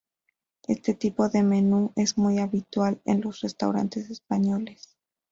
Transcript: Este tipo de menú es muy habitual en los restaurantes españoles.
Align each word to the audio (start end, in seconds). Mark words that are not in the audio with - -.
Este 0.67 0.95
tipo 0.95 1.29
de 1.29 1.43
menú 1.43 1.93
es 1.95 2.17
muy 2.17 2.39
habitual 2.39 2.99
en 3.05 3.21
los 3.21 3.41
restaurantes 3.41 4.09
españoles. 4.09 4.97